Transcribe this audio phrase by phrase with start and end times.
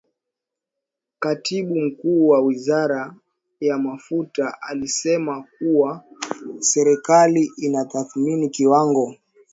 [1.19, 3.15] Katibu Mkuu wa Wizara
[3.59, 6.03] ya Mafuta alisema kuwa
[6.59, 9.15] serikali inatathmini kiwango